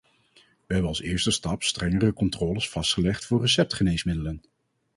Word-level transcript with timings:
We 0.67 0.73
hebben 0.73 0.87
als 0.89 1.01
eerste 1.01 1.31
stap 1.31 1.63
strengere 1.63 2.13
controles 2.13 2.69
vastgelegd 2.69 3.25
voor 3.25 3.41
receptgeneesmiddelen. 3.41 4.41